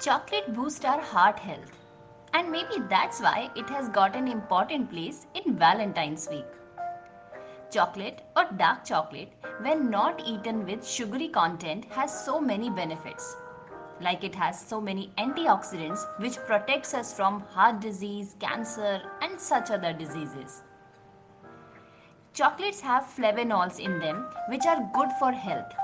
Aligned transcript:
Chocolate 0.00 0.54
boosts 0.54 0.86
our 0.86 0.98
heart 0.98 1.38
health, 1.38 1.72
and 2.32 2.50
maybe 2.50 2.78
that's 2.88 3.20
why 3.20 3.50
it 3.54 3.68
has 3.68 3.90
got 3.90 4.16
an 4.16 4.28
important 4.28 4.90
place 4.90 5.26
in 5.34 5.58
Valentine's 5.58 6.26
week. 6.30 6.46
Chocolate 7.70 8.22
or 8.34 8.46
dark 8.56 8.82
chocolate, 8.82 9.30
when 9.60 9.90
not 9.90 10.22
eaten 10.26 10.64
with 10.64 10.88
sugary 10.88 11.28
content, 11.28 11.84
has 11.90 12.24
so 12.24 12.40
many 12.40 12.70
benefits. 12.70 13.36
Like 14.00 14.24
it 14.24 14.34
has 14.34 14.58
so 14.58 14.80
many 14.80 15.12
antioxidants 15.18 16.06
which 16.18 16.38
protects 16.46 16.94
us 16.94 17.12
from 17.12 17.42
heart 17.42 17.80
disease, 17.80 18.36
cancer, 18.40 19.02
and 19.20 19.38
such 19.38 19.70
other 19.70 19.92
diseases. 19.92 20.62
Chocolates 22.32 22.80
have 22.80 23.04
flavonols 23.04 23.78
in 23.78 23.98
them 23.98 24.30
which 24.48 24.64
are 24.64 24.90
good 24.94 25.10
for 25.18 25.30
health. 25.30 25.74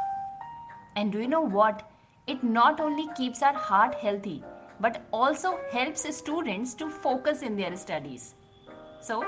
And 0.96 1.12
do 1.12 1.18
you 1.18 1.28
know 1.28 1.42
what? 1.42 1.86
It 2.26 2.42
not 2.42 2.80
only 2.80 3.08
keeps 3.16 3.42
our 3.42 3.54
heart 3.54 3.94
healthy 3.94 4.42
but 4.80 5.02
also 5.12 5.58
helps 5.70 6.02
students 6.14 6.74
to 6.74 6.90
focus 6.90 7.42
in 7.42 7.56
their 7.56 7.76
studies. 7.76 8.34
So, 9.00 9.24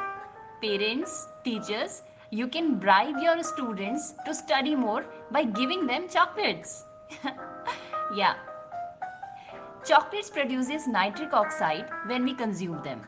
parents, 0.61 1.29
teachers, 1.45 2.03
you 2.31 2.49
can 2.49 2.79
bribe 2.79 3.17
your 3.23 3.43
students 3.43 4.15
to 4.27 4.35
study 4.35 4.75
more 4.75 5.07
by 5.31 5.45
giving 5.45 5.87
them 5.87 6.09
chocolates. 6.09 6.85
yeah. 8.15 8.35
Chocolates 9.85 10.29
produces 10.29 10.87
nitric 10.87 11.33
oxide 11.33 11.89
when 12.07 12.25
we 12.25 12.35
consume 12.35 12.83
them 12.83 13.07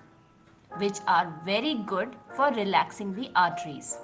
which 0.77 0.99
are 1.09 1.35
very 1.45 1.75
good 1.87 2.15
for 2.37 2.51
relaxing 2.53 3.15
the 3.15 3.31
arteries. 3.35 3.99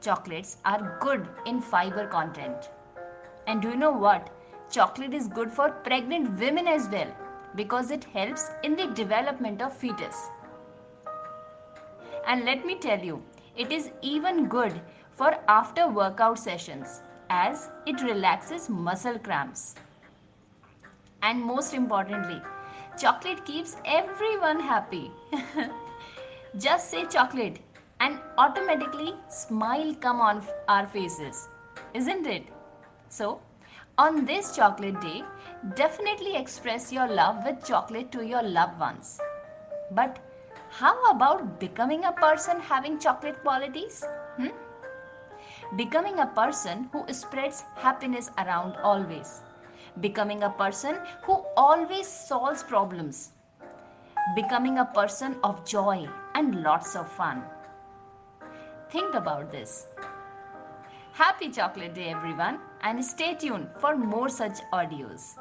Chocolates 0.00 0.56
are 0.64 0.98
good 1.00 1.28
in 1.46 1.60
fiber 1.60 2.06
content. 2.06 2.70
And 3.46 3.60
do 3.60 3.68
you 3.68 3.76
know 3.76 3.92
what? 3.92 4.30
Chocolate 4.70 5.14
is 5.14 5.26
good 5.26 5.50
for 5.50 5.70
pregnant 5.70 6.38
women 6.38 6.68
as 6.68 6.88
well 6.88 7.12
because 7.56 7.90
it 7.90 8.04
helps 8.04 8.50
in 8.62 8.76
the 8.76 8.86
development 8.86 9.60
of 9.60 9.76
fetus. 9.76 10.28
And 12.26 12.44
let 12.44 12.64
me 12.64 12.76
tell 12.76 13.00
you, 13.00 13.20
it 13.56 13.72
is 13.72 13.90
even 14.00 14.46
good 14.48 14.80
for 15.16 15.36
after 15.48 15.88
workout 15.88 16.38
sessions 16.38 17.02
as 17.30 17.68
it 17.84 18.00
relaxes 18.02 18.68
muscle 18.68 19.18
cramps. 19.18 19.74
And 21.22 21.42
most 21.42 21.74
importantly, 21.74 22.40
chocolate 22.96 23.44
keeps 23.44 23.76
everyone 23.84 24.60
happy. 24.60 25.10
Just 26.58 26.90
say 26.90 27.06
chocolate 27.06 27.58
and 27.98 28.20
automatically 28.38 29.14
smile 29.28 29.94
come 29.96 30.20
on 30.20 30.46
our 30.68 30.86
faces. 30.86 31.48
Isn't 31.92 32.26
it? 32.26 32.44
So, 33.08 33.40
on 34.02 34.24
this 34.24 34.54
chocolate 34.56 35.00
day, 35.00 35.22
definitely 35.76 36.36
express 36.36 36.92
your 36.92 37.06
love 37.06 37.44
with 37.44 37.64
chocolate 37.64 38.10
to 38.12 38.26
your 38.26 38.42
loved 38.42 38.78
ones. 38.80 39.18
But 39.90 40.18
how 40.70 40.94
about 41.10 41.58
becoming 41.60 42.04
a 42.04 42.12
person 42.12 42.60
having 42.60 42.98
chocolate 42.98 43.42
qualities? 43.42 44.04
Hmm? 44.36 44.54
Becoming 45.76 46.20
a 46.20 46.26
person 46.26 46.88
who 46.92 47.04
spreads 47.12 47.64
happiness 47.76 48.30
around 48.38 48.76
always. 48.76 49.42
Becoming 50.00 50.44
a 50.44 50.50
person 50.50 50.98
who 51.24 51.44
always 51.56 52.06
solves 52.06 52.62
problems 52.62 53.32
becoming 54.34 54.78
a 54.78 54.84
person 54.84 55.36
of 55.42 55.64
joy 55.64 56.08
and 56.34 56.62
lots 56.62 56.94
of 56.94 57.10
fun. 57.10 57.42
Think 58.90 59.14
about 59.14 59.50
this. 59.50 59.86
Happy 61.12 61.50
Chocolate 61.50 61.94
Day, 61.94 62.10
everyone, 62.10 62.60
and 62.82 63.04
stay 63.04 63.34
tuned 63.34 63.68
for 63.78 63.96
more 63.96 64.28
such 64.28 64.60
audios. 64.72 65.36